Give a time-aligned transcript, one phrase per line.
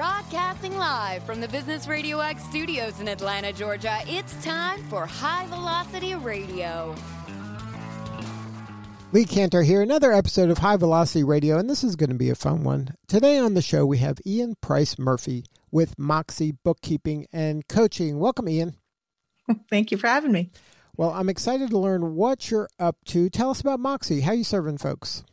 [0.00, 5.44] Broadcasting live from the Business Radio X studios in Atlanta, Georgia, it's time for High
[5.48, 6.94] Velocity Radio.
[9.12, 12.30] Lee Kantor here, another episode of High Velocity Radio, and this is going to be
[12.30, 12.94] a fun one.
[13.08, 18.18] Today on the show, we have Ian Price Murphy with Moxie Bookkeeping and Coaching.
[18.18, 18.76] Welcome, Ian.
[19.68, 20.50] Thank you for having me.
[20.96, 23.28] Well, I'm excited to learn what you're up to.
[23.28, 24.22] Tell us about Moxie.
[24.22, 25.24] How you serving folks?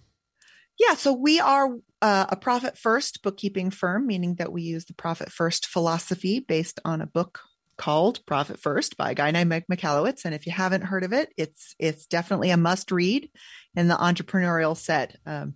[0.77, 1.69] Yeah, so we are
[2.01, 6.79] uh, a profit first bookkeeping firm, meaning that we use the profit first philosophy based
[6.85, 7.41] on a book
[7.77, 10.25] called Profit First by a guy named Mike Michalowicz.
[10.25, 13.29] And if you haven't heard of it, it's it's definitely a must read
[13.75, 15.15] in the entrepreneurial set.
[15.25, 15.55] Um,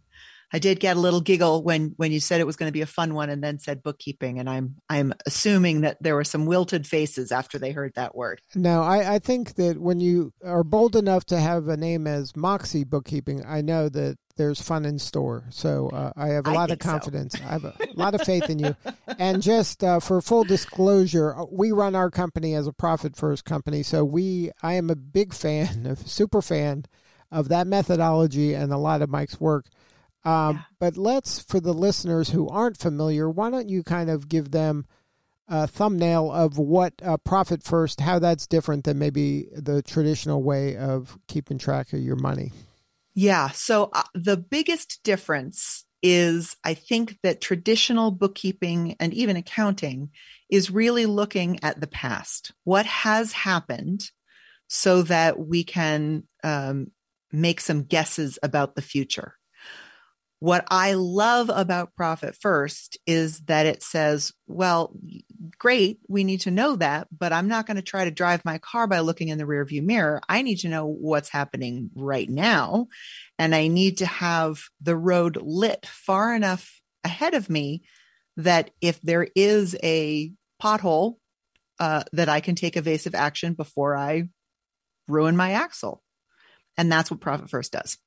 [0.54, 2.82] I did get a little giggle when when you said it was going to be
[2.82, 6.46] a fun one, and then said bookkeeping, and I'm I'm assuming that there were some
[6.46, 8.42] wilted faces after they heard that word.
[8.54, 12.36] No, I, I think that when you are bold enough to have a name as
[12.36, 15.44] Moxie Bookkeeping, I know that there's fun in store.
[15.52, 17.38] So uh, I have a lot of confidence.
[17.38, 17.46] So.
[17.46, 18.76] I have a lot of faith in you.
[19.20, 23.46] And just uh, for full disclosure, uh, we run our company as a profit first
[23.46, 23.84] company.
[23.84, 26.86] So we, I am a big fan, a super fan
[27.32, 29.68] of that methodology and a lot of Mike's work.
[30.26, 30.62] Um, yeah.
[30.80, 34.88] But let's, for the listeners who aren't familiar, why don't you kind of give them
[35.48, 40.78] a thumbnail of what uh, profit first, how that's different than maybe the traditional way
[40.78, 42.52] of keeping track of your money?
[43.14, 43.50] Yeah.
[43.50, 50.10] So uh, the biggest difference is I think that traditional bookkeeping and even accounting
[50.50, 52.54] is really looking at the past.
[52.64, 54.10] What has happened
[54.68, 56.88] so that we can um,
[57.32, 59.36] make some guesses about the future.
[60.40, 64.96] What I love about Profit First is that it says, well,
[65.58, 68.58] great, we need to know that, but I'm not going to try to drive my
[68.58, 70.22] car by looking in the rearview mirror.
[70.28, 72.88] I need to know what's happening right now.
[73.40, 77.84] And I need to have the road lit far enough ahead of me
[78.38, 81.16] that if there is a pothole,
[81.80, 84.30] uh, that I can take evasive action before I
[85.08, 86.04] ruin my axle.
[86.78, 87.98] And that's what Profit First does.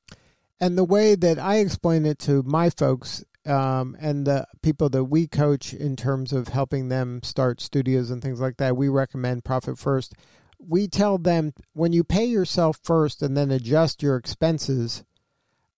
[0.61, 5.05] And the way that I explain it to my folks um, and the people that
[5.05, 9.45] we coach in terms of helping them start studios and things like that, we recommend
[9.45, 10.15] Profit First.
[10.59, 15.05] We tell them when you pay yourself first and then adjust your expenses,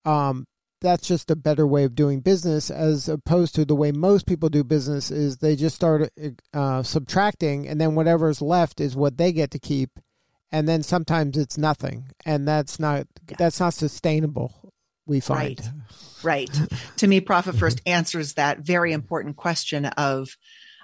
[0.05, 0.47] um,
[0.81, 4.49] that's just a better way of doing business as opposed to the way most people
[4.49, 6.13] do business is they just start
[6.53, 9.99] uh, subtracting and then whatever's left is what they get to keep
[10.53, 13.07] and then sometimes it's nothing and that's not
[13.39, 14.66] that's not sustainable
[15.07, 15.61] we find.
[16.23, 16.51] Right.
[16.51, 16.61] Right.
[16.97, 17.61] to me, Profit mm-hmm.
[17.61, 20.29] First answers that very important question of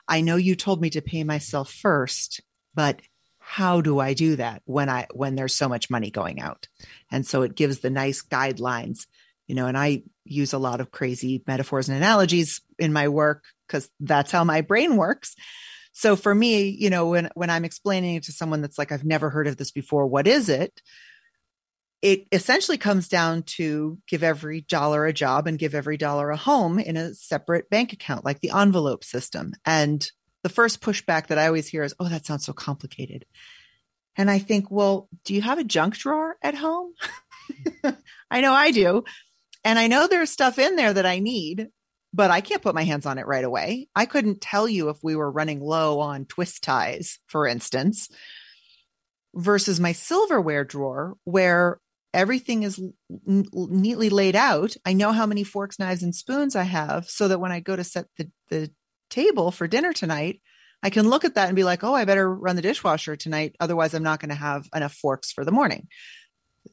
[0.08, 2.40] I know you told me to pay myself first,
[2.74, 3.00] but
[3.38, 6.68] how do I do that when I when there's so much money going out?
[7.10, 9.06] And so it gives the nice guidelines,
[9.46, 13.44] you know, and I use a lot of crazy metaphors and analogies in my work
[13.66, 15.34] because that's how my brain works.
[15.92, 19.04] So for me, you know, when when I'm explaining it to someone that's like, I've
[19.04, 20.80] never heard of this before, what is it?
[22.02, 26.36] It essentially comes down to give every dollar a job and give every dollar a
[26.36, 29.52] home in a separate bank account, like the envelope system.
[29.64, 30.04] And
[30.42, 33.24] the first pushback that I always hear is, oh, that sounds so complicated.
[34.16, 36.92] And I think, well, do you have a junk drawer at home?
[38.30, 39.04] I know I do.
[39.64, 41.68] And I know there's stuff in there that I need,
[42.12, 43.88] but I can't put my hands on it right away.
[43.94, 48.08] I couldn't tell you if we were running low on twist ties, for instance,
[49.34, 51.78] versus my silverware drawer, where
[52.14, 54.76] everything is n- neatly laid out.
[54.84, 57.76] I know how many forks, knives, and spoons I have so that when I go
[57.76, 58.70] to set the, the
[59.10, 60.40] table for dinner tonight,
[60.82, 63.54] I can look at that and be like, oh, I better run the dishwasher tonight.
[63.60, 65.88] Otherwise, I'm not going to have enough forks for the morning.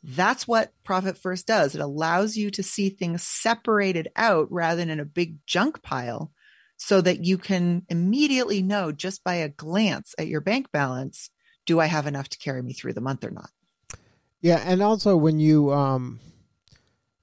[0.04, 1.76] That's what Profit First does.
[1.76, 6.32] It allows you to see things separated out rather than in a big junk pile
[6.78, 11.30] so that you can immediately know just by a glance at your bank balance
[11.66, 13.50] do I have enough to carry me through the month or not?
[14.42, 16.20] Yeah, and also when you um,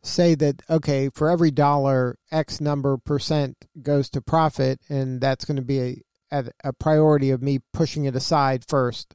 [0.03, 5.57] say that okay, for every dollar, X number percent goes to profit, and that's going
[5.57, 9.15] to be a, a priority of me pushing it aside first.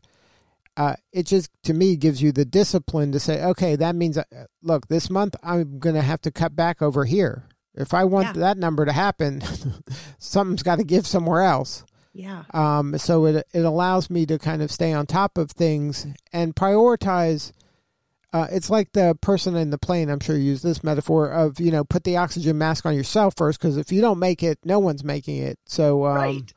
[0.77, 4.23] Uh, it just to me gives you the discipline to say, okay, that means uh,
[4.61, 7.43] look, this month I'm going to have to cut back over here.
[7.73, 8.41] If I want yeah.
[8.41, 9.41] that number to happen,
[10.19, 11.83] something's got to give somewhere else.
[12.13, 12.43] Yeah.
[12.53, 12.97] Um.
[12.97, 17.53] So it it allows me to kind of stay on top of things and prioritize
[18.33, 20.09] uh, it's like the person in the plane.
[20.09, 23.33] I'm sure you use this metaphor of you know put the oxygen mask on yourself
[23.35, 25.59] first because if you don't make it, no one's making it.
[25.65, 26.53] So um, right.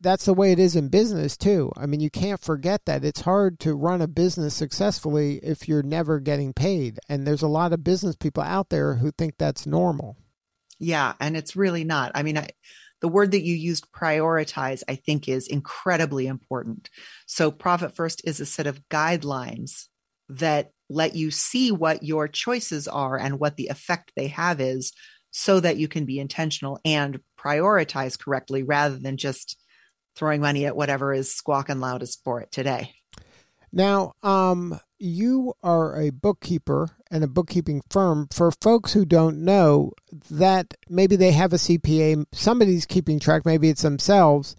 [0.00, 1.70] that's the way it is in business too.
[1.76, 5.82] I mean, you can't forget that it's hard to run a business successfully if you're
[5.82, 9.66] never getting paid, and there's a lot of business people out there who think that's
[9.66, 10.16] normal.
[10.78, 12.12] Yeah, and it's really not.
[12.14, 12.48] I mean, I,
[13.00, 16.88] the word that you used prioritize i think is incredibly important
[17.26, 19.88] so profit first is a set of guidelines
[20.30, 24.92] that let you see what your choices are and what the effect they have is
[25.30, 29.58] so that you can be intentional and prioritize correctly rather than just
[30.14, 32.94] throwing money at whatever is squawking loudest for it today
[33.76, 38.26] now, um, you are a bookkeeper and a bookkeeping firm.
[38.32, 39.92] For folks who don't know
[40.30, 44.56] that maybe they have a CPA, somebody's keeping track, maybe it's themselves.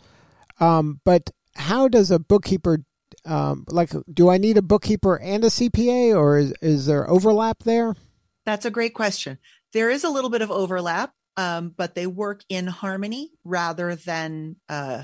[0.59, 2.83] Um, but how does a bookkeeper,
[3.27, 7.63] um, like, do I need a bookkeeper and a CPA or is, is there overlap
[7.63, 7.95] there?
[8.45, 9.38] That's a great question.
[9.74, 14.56] There is a little bit of overlap, um, but they work in harmony rather than
[14.69, 15.03] uh,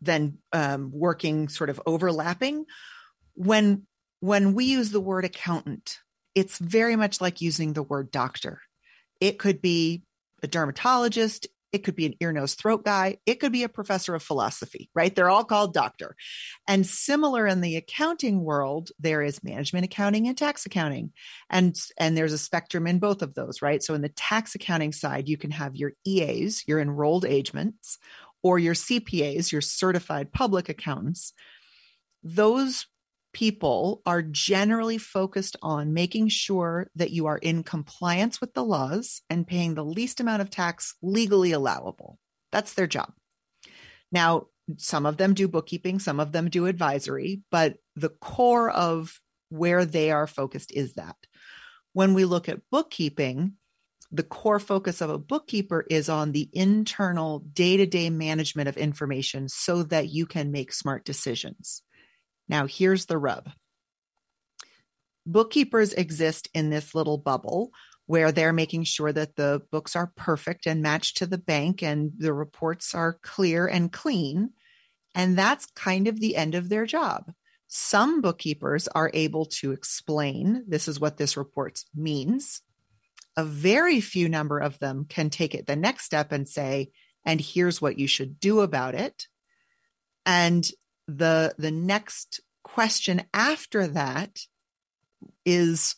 [0.00, 2.64] than um, working sort of overlapping
[3.34, 3.86] when
[4.20, 5.98] when we use the word accountant,
[6.34, 8.60] it's very much like using the word doctor.
[9.20, 10.02] It could be
[10.42, 14.14] a dermatologist, it could be an ear, nose, throat guy, it could be a professor
[14.14, 15.14] of philosophy, right?
[15.14, 16.16] They're all called doctor.
[16.66, 21.12] And similar in the accounting world, there is management accounting and tax accounting.
[21.50, 23.82] And, and there's a spectrum in both of those, right?
[23.82, 27.98] So in the tax accounting side, you can have your EAs, your enrolled agents,
[28.42, 31.32] or your CPAs, your certified public accountants.
[32.22, 32.86] Those
[33.32, 39.22] people are generally focused on making sure that you are in compliance with the laws
[39.28, 42.18] and paying the least amount of tax legally allowable.
[42.52, 43.12] That's their job.
[44.10, 44.46] Now,
[44.76, 49.20] some of them do bookkeeping, some of them do advisory, but the core of
[49.50, 51.16] where they are focused is that.
[51.92, 53.54] When we look at bookkeeping,
[54.10, 58.76] the core focus of a bookkeeper is on the internal day to day management of
[58.76, 61.82] information so that you can make smart decisions.
[62.48, 63.50] Now, here's the rub
[65.28, 67.70] bookkeepers exist in this little bubble
[68.06, 72.12] where they're making sure that the books are perfect and matched to the bank and
[72.16, 74.50] the reports are clear and clean.
[75.14, 77.30] And that's kind of the end of their job.
[77.66, 82.62] Some bookkeepers are able to explain this is what this report means.
[83.36, 86.90] A very few number of them can take it the next step and say,
[87.26, 89.26] and here's what you should do about it.
[90.24, 90.66] And
[91.08, 94.38] the the next question after that
[95.44, 95.96] is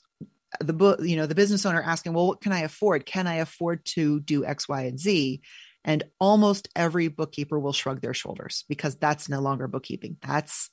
[0.60, 3.04] the book you know the business owner asking well what can i afford?
[3.04, 5.42] Can i afford to do x y and z?
[5.84, 10.16] And almost every bookkeeper will shrug their shoulders because that's no longer bookkeeping.
[10.22, 10.70] That's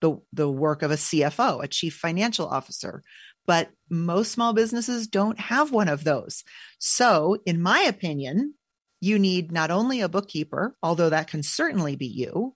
[0.00, 3.02] the the work of a CFO a chief financial officer.
[3.46, 6.44] But most small businesses don't have one of those.
[6.78, 8.54] So in my opinion
[9.00, 12.54] you need not only a bookkeeper although that can certainly be you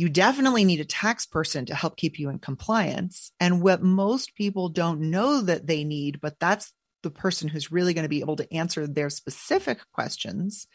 [0.00, 3.32] you definitely need a tax person to help keep you in compliance.
[3.38, 7.92] And what most people don't know that they need, but that's the person who's really
[7.92, 10.66] going to be able to answer their specific questions,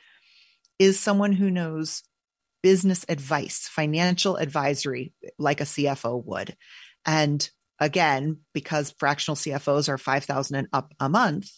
[0.78, 2.04] is someone who knows
[2.62, 6.56] business advice, financial advisory, like a CFO would.
[7.04, 7.50] And
[7.80, 11.50] again, because fractional CFOs are 5,000 and up a month,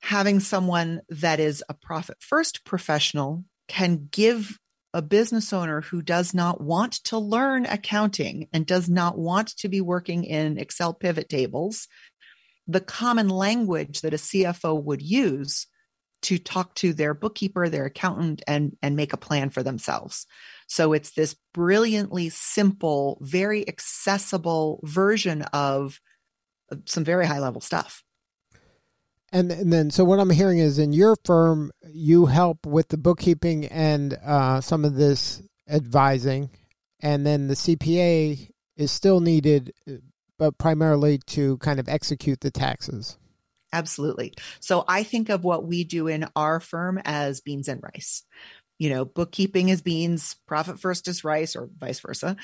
[0.00, 4.58] having someone that is a profit first professional can give
[4.94, 9.68] a business owner who does not want to learn accounting and does not want to
[9.68, 11.88] be working in Excel pivot tables,
[12.68, 15.66] the common language that a CFO would use
[16.22, 20.26] to talk to their bookkeeper, their accountant, and, and make a plan for themselves.
[20.68, 25.98] So it's this brilliantly simple, very accessible version of
[26.86, 28.02] some very high level stuff.
[29.34, 32.96] And, and then, so what I'm hearing is in your firm, you help with the
[32.96, 36.50] bookkeeping and uh, some of this advising,
[37.00, 39.72] and then the CPA is still needed,
[40.38, 43.18] but primarily to kind of execute the taxes.
[43.72, 44.34] Absolutely.
[44.60, 48.22] So I think of what we do in our firm as beans and rice.
[48.78, 52.36] You know, bookkeeping is beans, profit first is rice, or vice versa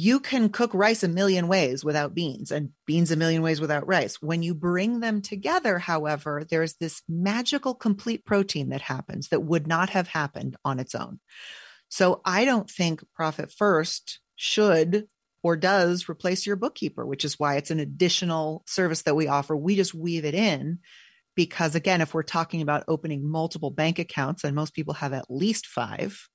[0.00, 3.88] you can cook rice a million ways without beans and beans a million ways without
[3.88, 4.22] rice.
[4.22, 9.66] When you bring them together, however, there's this magical complete protein that happens that would
[9.66, 11.18] not have happened on its own.
[11.88, 15.08] So I don't think Profit First should
[15.42, 19.56] or does replace your bookkeeper, which is why it's an additional service that we offer.
[19.56, 20.78] We just weave it in
[21.34, 25.28] because, again, if we're talking about opening multiple bank accounts, and most people have at
[25.28, 26.28] least five,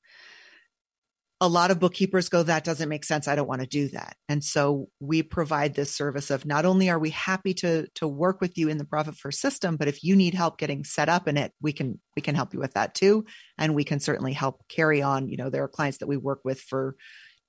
[1.43, 3.27] a lot of bookkeepers go, that doesn't make sense.
[3.27, 4.15] I don't want to do that.
[4.29, 8.39] And so we provide this service of not only are we happy to, to work
[8.39, 11.27] with you in the profit first system, but if you need help getting set up
[11.27, 13.25] in it, we can, we can help you with that too.
[13.57, 15.27] And we can certainly help carry on.
[15.27, 16.95] You know, there are clients that we work with for,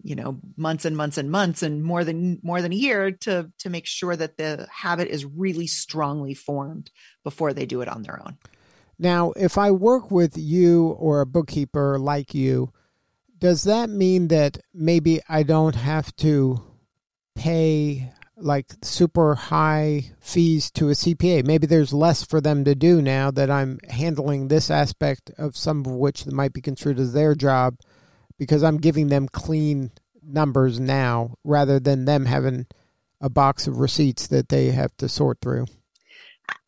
[0.03, 3.49] you know, months and months and months and more than, more than a year to,
[3.61, 6.91] to make sure that the habit is really strongly formed
[7.23, 8.39] before they do it on their own.
[8.99, 12.73] Now, if I work with you or a bookkeeper like you,
[13.45, 16.63] does that mean that maybe I don't have to
[17.35, 21.45] pay like super high fees to a CPA?
[21.45, 25.81] Maybe there's less for them to do now that I'm handling this aspect of some
[25.81, 27.81] of which might be construed as their job
[28.39, 29.91] because I'm giving them clean
[30.23, 32.65] numbers now rather than them having
[33.21, 35.67] a box of receipts that they have to sort through.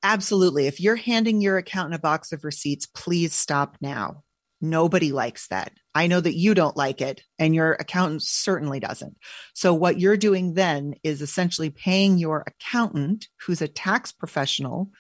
[0.03, 0.67] Absolutely.
[0.67, 4.25] If you're handing your accountant a box of receipts, please stop now.
[4.61, 5.73] Nobody likes that.
[5.97, 9.17] I know that you don't like it, and your accountant certainly doesn't.
[9.55, 14.91] So, what you're doing then is essentially paying your accountant, who's a tax professional,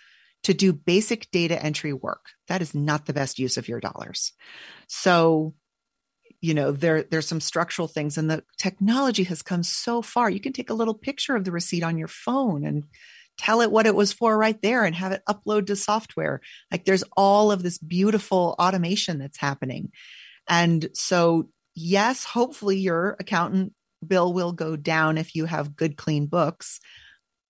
[0.44, 2.30] to do basic data entry work.
[2.48, 4.32] That is not the best use of your dollars.
[4.88, 5.52] So,
[6.40, 10.38] you know there there's some structural things and the technology has come so far you
[10.38, 12.84] can take a little picture of the receipt on your phone and
[13.38, 16.40] tell it what it was for right there and have it upload to software.
[16.70, 19.92] Like there's all of this beautiful automation that's happening.
[20.48, 23.72] And so, yes, hopefully your accountant
[24.06, 26.80] bill will go down if you have good, clean books.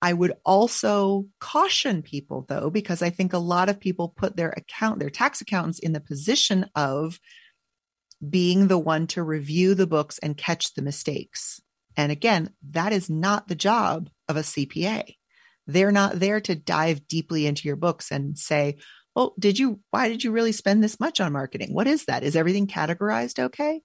[0.03, 4.50] I would also caution people though, because I think a lot of people put their
[4.50, 7.19] account, their tax accountants in the position of
[8.26, 11.61] being the one to review the books and catch the mistakes.
[11.97, 15.15] And again, that is not the job of a CPA.
[15.67, 18.76] They're not there to dive deeply into your books and say,
[19.16, 21.73] well, did you, why did you really spend this much on marketing?
[21.73, 22.23] What is that?
[22.23, 23.80] Is everything categorized okay?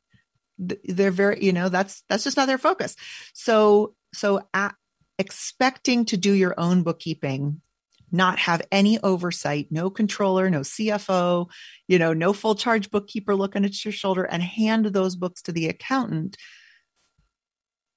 [0.59, 2.97] They're very, you know, that's, that's just not their focus.
[3.33, 4.75] So, so at,
[5.17, 7.61] expecting to do your own bookkeeping
[8.11, 11.49] not have any oversight, no controller, no CFO,
[11.87, 15.53] you know, no full charge bookkeeper looking at your shoulder and hand those books to
[15.53, 16.35] the accountant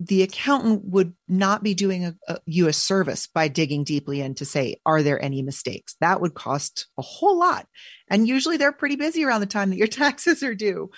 [0.00, 4.34] the accountant would not be doing a, a, you a service by digging deeply in
[4.34, 5.96] to say, are there any mistakes?
[6.00, 7.66] That would cost a whole lot.
[8.08, 10.90] And usually they're pretty busy around the time that your taxes are due.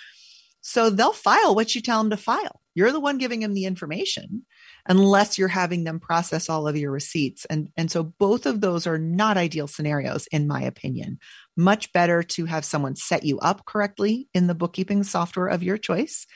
[0.61, 2.59] So they'll file what you tell them to file.
[2.75, 4.45] You're the one giving them the information
[4.85, 7.45] unless you're having them process all of your receipts.
[7.45, 11.19] And, and so both of those are not ideal scenarios, in my opinion.
[11.55, 15.77] Much better to have someone set you up correctly in the bookkeeping software of your
[15.77, 16.27] choice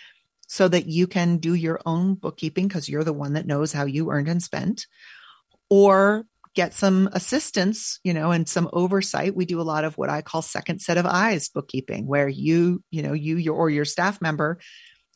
[0.52, 3.86] so that you can do your own bookkeeping because you're the one that knows how
[3.86, 4.86] you earned and spent
[5.70, 9.34] or get some assistance you know and some oversight.
[9.34, 12.84] We do a lot of what i call second set of eyes bookkeeping where you
[12.92, 14.60] you know you your or your staff member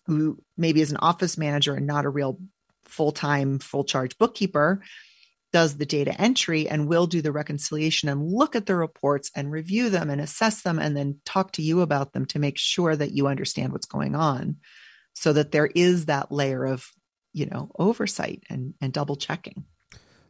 [0.05, 2.39] who maybe is an office manager and not a real
[2.85, 4.81] full-time full charge bookkeeper
[5.51, 9.51] does the data entry and will do the reconciliation and look at the reports and
[9.51, 12.95] review them and assess them and then talk to you about them to make sure
[12.95, 14.55] that you understand what's going on
[15.15, 16.91] so that there is that layer of
[17.33, 19.65] you know oversight and and double checking.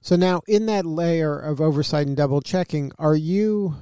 [0.02, 3.76] So now in that layer of oversight and double checking are you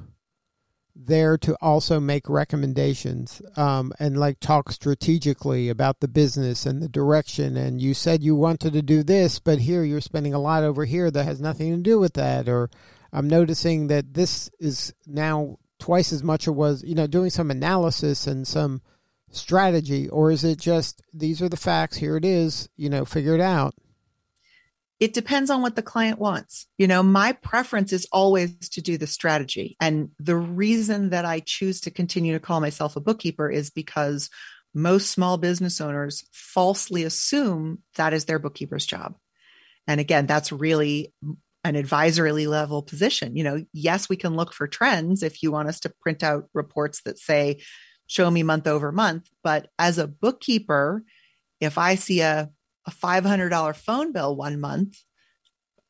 [0.95, 6.87] there to also make recommendations um, and like talk strategically about the business and the
[6.87, 7.57] direction?
[7.57, 10.85] And you said you wanted to do this but here you're spending a lot over
[10.85, 12.47] here that has nothing to do with that.
[12.47, 12.69] Or
[13.11, 17.51] i'm noticing that this is now twice as much it was you know doing some
[17.51, 18.81] analysis and some
[19.35, 23.33] strategy or is it just these are the facts here it is you know figure
[23.33, 23.73] it out
[25.03, 26.65] it depends on what the client wants.
[26.77, 29.75] You know my preference is always to do the strategy.
[29.81, 34.29] And the reason that i choose to continue to call myself a bookkeeper is because
[34.73, 39.17] most small business owners falsely assume that is their bookkeeper's job.
[39.87, 41.13] And again that's really
[41.65, 43.35] an advisory level position.
[43.35, 46.47] You know yes we can look for trends if you want us to print out
[46.53, 47.59] reports that say
[48.07, 49.29] show me month over month.
[49.43, 51.03] But as a bookkeeper,
[51.59, 52.49] if I see a,
[52.85, 54.99] a $500 phone bill one month,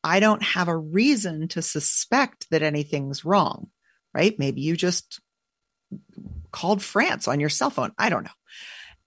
[0.02, 3.68] I don't have a reason to suspect that anything's wrong,
[4.12, 4.38] right?
[4.38, 5.20] Maybe you just
[6.52, 7.92] called France on your cell phone.
[7.98, 8.30] I don't know.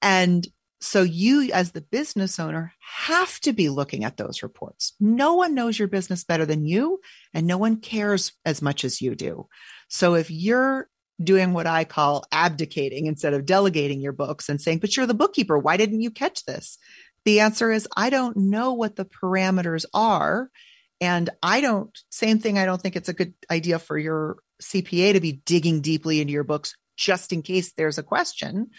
[0.02, 0.48] And
[0.80, 4.94] so you, as the business owner, have to be looking at those reports.
[5.00, 7.00] No one knows your business better than you,
[7.34, 9.48] and no one cares as much as you do.
[9.88, 10.88] So if you're
[11.22, 15.14] doing what I call abdicating instead of delegating your books and saying, but you're the
[15.14, 15.58] bookkeeper.
[15.58, 16.78] Why didn't you catch this?
[17.26, 20.50] The answer is, I don't know what the parameters are.
[21.02, 25.14] And I don't, same thing, I don't think it's a good idea for your CPA
[25.14, 28.72] to be digging deeply into your books just in case there's a question.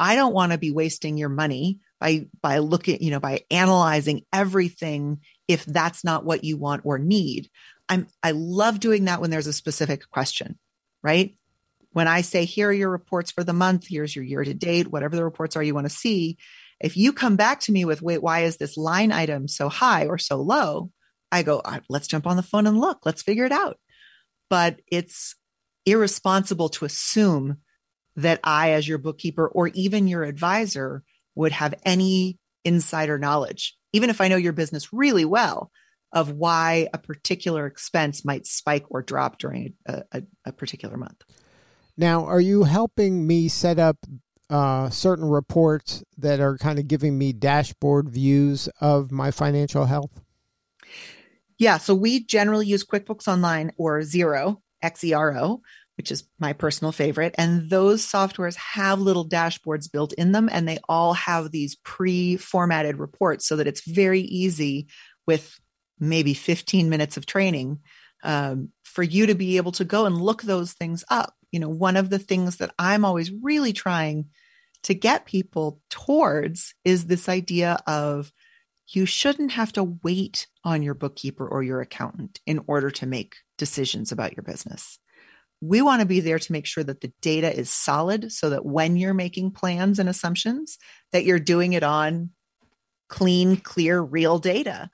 [0.00, 4.24] I don't want to be wasting your money by by looking, you know, by analyzing
[4.32, 7.50] everything if that's not what you want or need.
[7.88, 10.58] I'm I love doing that when there's a specific question,
[11.02, 11.34] right?
[11.98, 14.88] When I say, here are your reports for the month, here's your year to date,
[14.88, 16.38] whatever the reports are you want to see,
[16.80, 20.06] if you come back to me with, wait, why is this line item so high
[20.06, 20.90] or so low?
[21.30, 23.78] I go, right, let's jump on the phone and look, let's figure it out.
[24.48, 25.34] But it's,
[25.88, 27.58] irresponsible to assume
[28.16, 31.02] that I, as your bookkeeper or even your advisor,
[31.34, 35.70] would have any insider knowledge, even if I know your business really well,
[36.12, 41.22] of why a particular expense might spike or drop during a, a, a particular month.
[41.98, 43.96] Now, are you helping me set up
[44.48, 50.20] uh, certain reports that are kind of giving me dashboard views of my financial health?
[51.58, 55.60] Yeah, so we generally use QuickBooks Online or Xero, X E R O,
[55.96, 57.34] which is my personal favorite.
[57.36, 62.36] And those softwares have little dashboards built in them, and they all have these pre
[62.36, 64.86] formatted reports so that it's very easy
[65.26, 65.58] with
[65.98, 67.80] maybe 15 minutes of training
[68.22, 71.34] um, for you to be able to go and look those things up.
[71.50, 74.26] You know, one of the things that I'm always really trying
[74.84, 78.32] to get people towards is this idea of
[78.88, 83.36] you shouldn't have to wait on your bookkeeper or your accountant in order to make
[83.58, 84.98] decisions about your business.
[85.60, 88.64] We want to be there to make sure that the data is solid so that
[88.64, 90.78] when you're making plans and assumptions
[91.12, 92.30] that you're doing it on
[93.08, 94.90] clean, clear, real data.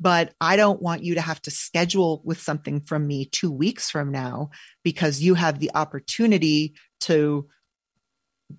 [0.00, 3.90] But I don't want you to have to schedule with something from me 2 weeks
[3.90, 4.50] from now
[4.82, 7.48] because you have the opportunity to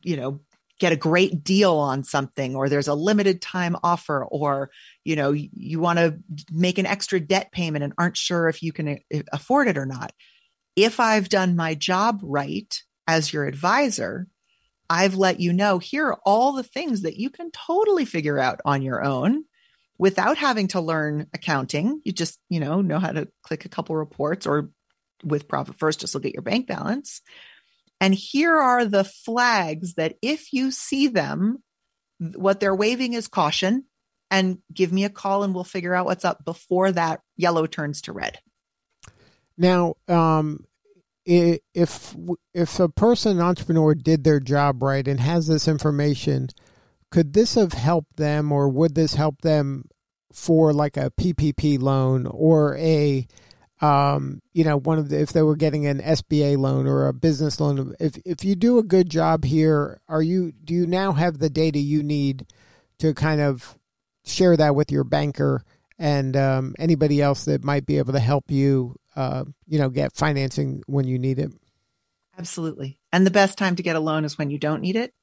[0.01, 0.42] you know
[0.80, 4.70] get a great deal on something or there's a limited time offer or
[5.04, 6.18] you know you want to
[6.51, 9.86] make an extra debt payment and aren't sure if you can uh, afford it or
[9.86, 10.12] not.
[10.75, 14.27] If i've done my job right as your advisor
[14.89, 18.60] i've let you know here are all the things that you can totally figure out
[18.65, 19.46] on your own
[19.98, 23.96] without having to learn accounting you just you know know how to click a couple
[23.96, 24.70] reports or
[25.24, 27.22] with profit first just look at your bank balance
[28.02, 31.64] and here are the flags that if you see them,
[32.20, 33.86] what they're waving is caution
[34.30, 38.02] and give me a call and we'll figure out what's up before that yellow turns
[38.02, 38.40] to red.
[39.58, 40.66] Now, um,
[41.25, 42.16] if
[42.54, 46.50] if a person, entrepreneur, did their job right and has this information,
[47.11, 49.85] could this have helped them, or would this help them
[50.31, 53.27] for like a PPP loan or a
[53.81, 57.13] um, you know, one of the, if they were getting an SBA loan or a
[57.13, 61.11] business loan, if if you do a good job here, are you do you now
[61.11, 62.46] have the data you need
[63.00, 63.77] to kind of
[64.24, 65.63] share that with your banker
[66.00, 70.15] and um, anybody else that might be able to help you, uh, you know, get
[70.15, 71.51] financing when you need it?
[72.37, 73.00] Absolutely.
[73.11, 75.13] And the best time to get a loan is when you don't need it.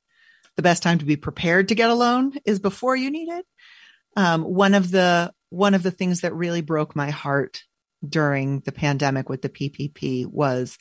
[0.56, 3.46] The best time to be prepared to get a loan is before you need it.
[4.16, 7.62] Um, one of the one of the things that really broke my heart
[8.06, 10.78] during the pandemic with the PPP was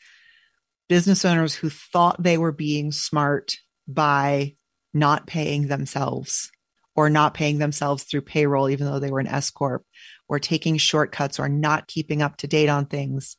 [0.90, 3.58] business owners who thought they were being smart
[3.88, 4.56] by
[4.94, 6.52] not paying themselves
[6.96, 9.86] or not paying themselves through payroll, even though they were an S Corp,
[10.28, 13.38] or taking shortcuts or not keeping up to date on things,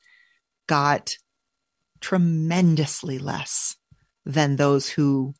[0.66, 1.16] got
[2.00, 3.76] tremendously less
[4.24, 5.34] than those who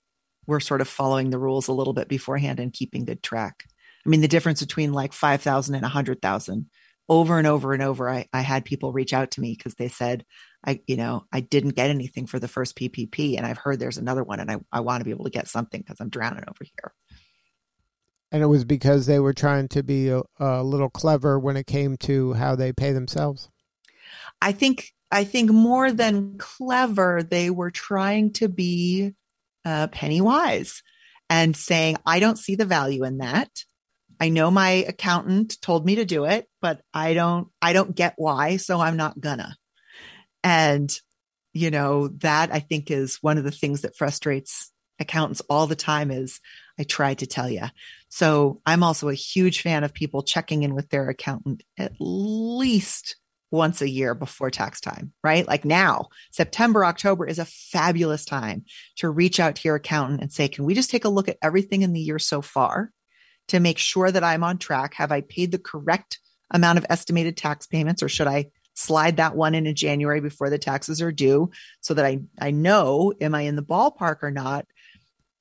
[0.53, 3.65] were sort of following the rules a little bit beforehand and keeping good track.
[4.05, 6.71] I mean, the difference between like 5,000 and 100,000
[7.09, 9.89] over and over and over, I, I had people reach out to me because they
[9.89, 10.25] said,
[10.65, 13.99] I, you know, I didn't get anything for the first PPP and I've heard there's
[13.99, 16.45] another one and I, I want to be able to get something because I'm drowning
[16.47, 16.93] over here.
[18.31, 21.67] And it was because they were trying to be a, a little clever when it
[21.67, 23.51] came to how they pay themselves.
[24.41, 29.15] I think, I think more than clever, they were trying to be
[29.65, 30.83] uh, penny wise
[31.31, 33.51] and saying, I don't see the value in that.
[34.21, 38.15] I know my accountant told me to do it, but I don't, I don't get
[38.17, 38.57] why.
[38.59, 39.57] So I'm not gonna.
[40.45, 40.93] And,
[41.53, 44.71] you know, that I think is one of the things that frustrates
[45.01, 46.41] accountants all the time is
[46.79, 47.65] I try to tell you.
[48.09, 53.17] So I'm also a huge fan of people checking in with their accountant at least
[53.53, 55.47] once a year before tax time, right?
[55.47, 58.65] Like now, September, October is a fabulous time
[58.97, 61.39] to reach out to your accountant and say, can we just take a look at
[61.41, 62.91] everything in the year so far?
[63.49, 64.95] to make sure that I'm on track?
[64.95, 66.19] Have I paid the correct
[66.51, 70.51] amount of estimated tax payments or should I slide that one in in January before
[70.51, 74.31] the taxes are due so that I, I know, am I in the ballpark or
[74.31, 74.67] not?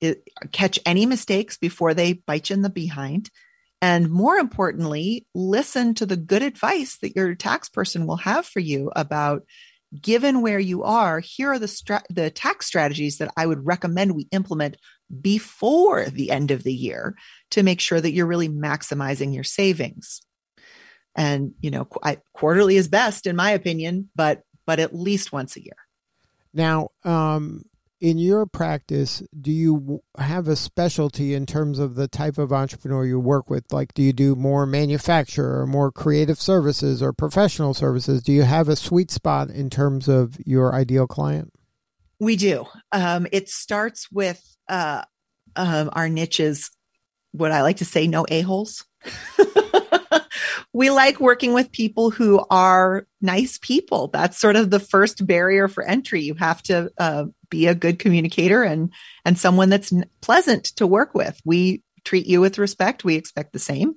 [0.00, 3.30] It, catch any mistakes before they bite you in the behind.
[3.82, 8.60] And more importantly, listen to the good advice that your tax person will have for
[8.60, 9.42] you about
[10.00, 14.14] given where you are, here are the stra- the tax strategies that I would recommend
[14.14, 14.76] we implement
[15.20, 17.16] before the end of the year
[17.50, 20.22] to make sure that you're really maximizing your savings.
[21.16, 25.56] And you know, I, quarterly is best in my opinion, but but at least once
[25.56, 25.76] a year.
[26.54, 27.64] Now, um,
[28.02, 33.06] in your practice, do you have a specialty in terms of the type of entrepreneur
[33.06, 33.72] you work with?
[33.72, 38.20] Like, do you do more manufacture or more creative services or professional services?
[38.20, 41.52] Do you have a sweet spot in terms of your ideal client?
[42.18, 42.66] We do.
[42.90, 45.04] Um, it starts with uh,
[45.54, 46.72] um, our niches,
[47.30, 48.84] what I like to say, no a-holes.
[50.72, 54.08] we like working with people who are nice people.
[54.08, 56.22] That's sort of the first barrier for entry.
[56.22, 58.92] You have to uh, be a good communicator and
[59.24, 61.40] and someone that's pleasant to work with.
[61.44, 63.04] We treat you with respect.
[63.04, 63.94] We expect the same.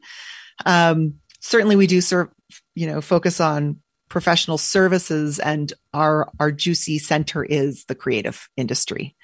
[0.66, 2.30] Um, certainly, we do serve.
[2.76, 9.16] You know, focus on professional services, and our our juicy center is the creative industry.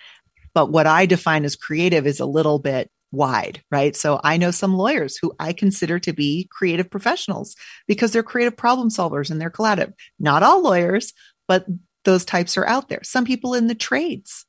[0.53, 3.95] But what I define as creative is a little bit wide, right?
[3.95, 7.55] So I know some lawyers who I consider to be creative professionals
[7.87, 9.93] because they're creative problem solvers and they're collaborative.
[10.19, 11.13] Not all lawyers,
[11.47, 11.65] but
[12.03, 13.01] those types are out there.
[13.03, 14.45] Some people in the trades,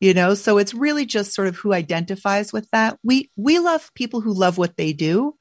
[0.00, 2.98] you know, so it's really just sort of who identifies with that.
[3.02, 5.36] We we love people who love what they do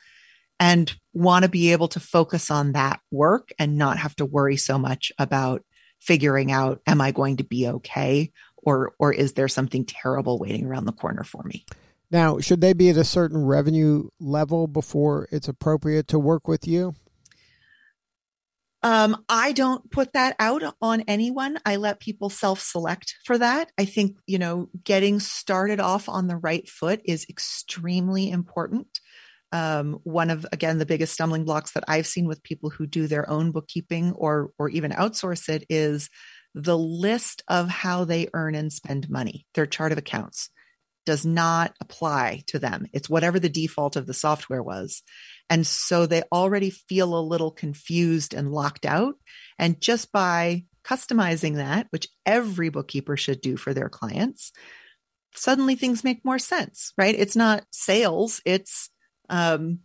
[0.59, 4.57] and want to be able to focus on that work and not have to worry
[4.57, 5.63] so much about
[5.99, 10.65] figuring out am I going to be okay or or is there something terrible waiting
[10.65, 11.65] around the corner for me?
[12.15, 16.65] Now, should they be at a certain revenue level before it's appropriate to work with
[16.65, 16.95] you?
[18.84, 21.58] Um, I don't put that out on anyone.
[21.65, 23.69] I let people self select for that.
[23.78, 29.01] I think, you know, getting started off on the right foot is extremely important.
[29.51, 33.08] Um, one of, again, the biggest stumbling blocks that I've seen with people who do
[33.08, 36.10] their own bookkeeping or, or even outsource it is
[36.54, 40.49] the list of how they earn and spend money, their chart of accounts
[41.06, 42.88] does not apply to them.
[42.94, 45.04] It's whatever the default of the software was.
[45.50, 49.15] And so they already feel a little confused and locked out.
[49.60, 54.52] And just by customizing that, which every bookkeeper should do for their clients,
[55.36, 57.15] suddenly things make more sense, right?
[57.18, 58.89] It's not sales, it's,
[59.30, 59.80] um,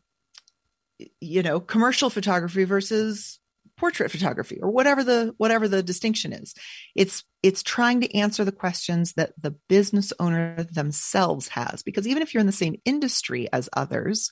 [1.21, 3.40] you know, commercial photography versus
[3.81, 6.55] portrait photography or whatever the whatever the distinction is.
[6.95, 12.23] It's it's trying to answer the questions that the business owner themselves has because even
[12.23, 14.31] if you're in the same industry as others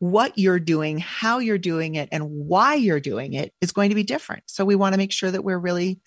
[0.00, 3.94] what you're doing how you're doing it and why you're doing it is going to
[3.94, 4.42] be different.
[4.46, 6.00] So we want to make sure that we're really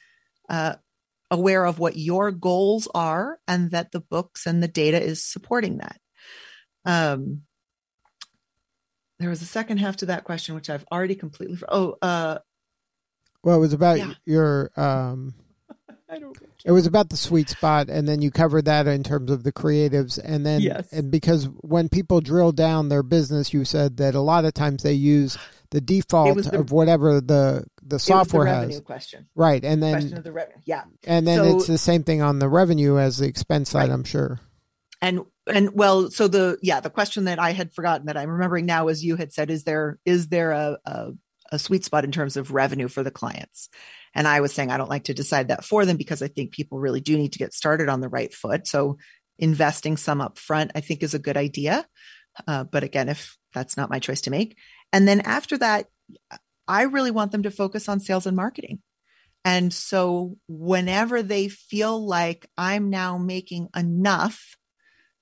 [0.49, 0.75] uh,
[1.31, 5.77] aware of what your goals are and that the books and the data is supporting
[5.77, 5.97] that.
[6.83, 7.43] Um,
[9.19, 11.57] there was a second half to that question, which I've already completely.
[11.69, 12.39] Oh, uh,
[13.43, 14.13] well, it was about yeah.
[14.25, 14.71] your.
[14.75, 15.33] Um,
[16.09, 16.37] I don't.
[16.65, 19.51] It was about the sweet spot, and then you covered that in terms of the
[19.51, 20.91] creatives, and then yes.
[20.91, 24.83] and because when people drill down their business, you said that a lot of times
[24.83, 25.37] they use
[25.69, 28.81] the default the, of whatever the the software the has.
[28.81, 29.63] Question, right?
[29.63, 30.83] And then question of the revenue, yeah.
[31.05, 33.91] And then so, it's the same thing on the revenue as the expense side, right.
[33.91, 34.39] I'm sure.
[35.01, 38.65] And and well so the yeah the question that i had forgotten that i'm remembering
[38.65, 41.11] now as you had said is there is there a, a,
[41.51, 43.69] a sweet spot in terms of revenue for the clients?
[44.13, 46.51] And i was saying i don't like to decide that for them because i think
[46.51, 48.67] people really do need to get started on the right foot.
[48.67, 48.97] So
[49.37, 51.85] investing some up front i think is a good idea.
[52.47, 54.57] Uh, but again if that's not my choice to make.
[54.91, 55.87] And then after that
[56.67, 58.79] i really want them to focus on sales and marketing.
[59.43, 64.55] And so whenever they feel like i'm now making enough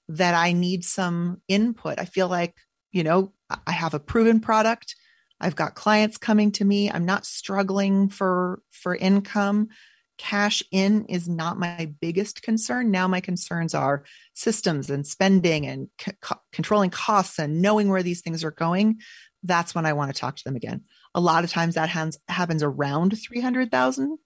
[0.09, 1.99] that I need some input.
[1.99, 2.55] I feel like,
[2.91, 3.33] you know,
[3.65, 4.95] I have a proven product.
[5.39, 6.89] I've got clients coming to me.
[6.89, 9.69] I'm not struggling for for income.
[10.17, 12.91] Cash in is not my biggest concern.
[12.91, 14.03] Now my concerns are
[14.35, 16.11] systems and spending and c-
[16.51, 18.99] controlling costs and knowing where these things are going.
[19.41, 20.81] That's when I want to talk to them again.
[21.15, 24.17] A lot of times that has, happens around 300,000,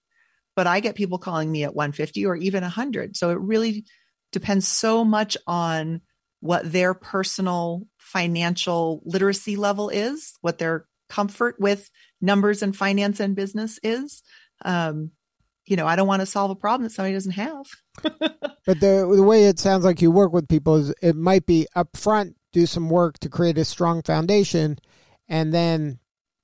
[0.54, 3.16] but I get people calling me at 150 or even 100.
[3.16, 3.84] So it really
[4.32, 6.00] depends so much on
[6.40, 13.34] what their personal financial literacy level is, what their comfort with numbers and finance and
[13.34, 14.22] business is.
[14.64, 15.10] Um,
[15.66, 17.66] you know, I don't want to solve a problem that somebody doesn't have.
[18.02, 21.66] but the the way it sounds like you work with people is it might be
[21.76, 24.78] upfront, do some work to create a strong foundation,
[25.28, 25.98] and then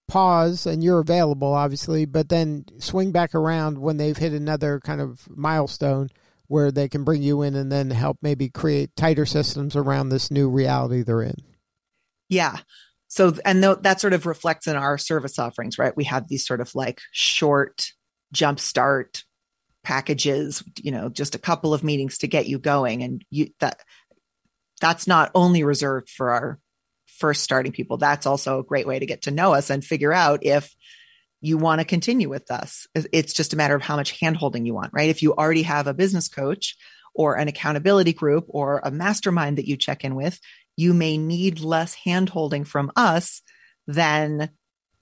[0.07, 5.01] pause and you're available obviously but then swing back around when they've hit another kind
[5.01, 6.09] of milestone
[6.48, 10.30] where they can bring you in and then help maybe create tighter systems around this
[10.30, 11.37] new reality they're in.
[12.28, 12.59] Yeah.
[13.09, 15.96] So, and th- that sort of reflects in our service offerings, right?
[15.96, 17.92] We have these sort of like short
[18.35, 19.22] jumpstart
[19.83, 23.02] packages, you know, just a couple of meetings to get you going.
[23.02, 23.80] And you, that,
[24.80, 26.59] that's not only reserved for our
[27.18, 27.96] first starting people.
[27.96, 30.74] That's also a great way to get to know us and figure out if
[31.44, 32.87] you want to continue with us.
[32.94, 35.11] It's just a matter of how much handholding you want, right?
[35.11, 36.74] If you already have a business coach
[37.14, 40.40] or an accountability group or a mastermind that you check in with,
[40.74, 43.42] you may need less handholding from us
[43.87, 44.48] than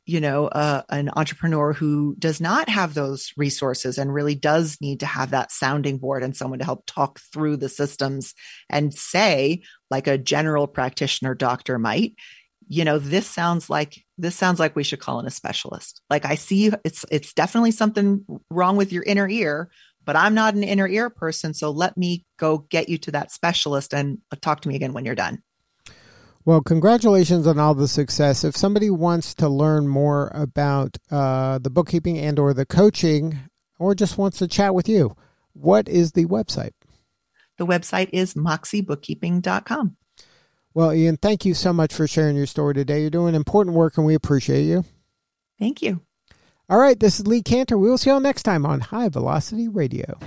[0.05, 4.99] you know uh, an entrepreneur who does not have those resources and really does need
[4.99, 8.35] to have that sounding board and someone to help talk through the systems
[8.69, 12.15] and say like a general practitioner doctor might
[12.67, 16.25] you know this sounds like this sounds like we should call in a specialist like
[16.25, 19.71] i see it's it's definitely something wrong with your inner ear
[20.05, 23.31] but i'm not an inner ear person so let me go get you to that
[23.31, 25.43] specialist and talk to me again when you're done
[26.45, 28.43] well, congratulations on all the success.
[28.43, 33.39] If somebody wants to learn more about uh, the bookkeeping and or the coaching,
[33.79, 35.17] or just wants to chat with you,
[35.53, 36.73] what is the website?
[37.59, 39.97] The website is moxiebookkeeping.com.
[40.75, 43.03] Well, Ian, thank you so much for sharing your story today.
[43.03, 44.85] You're doing important work, and we appreciate you.
[45.59, 46.01] Thank you.
[46.69, 47.79] All right, this is Lee Kantor.
[47.79, 50.19] We'll see you all next time on High Velocity Radio.